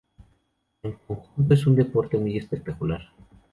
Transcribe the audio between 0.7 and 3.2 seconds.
En conjunto es un deporte muy espectacular.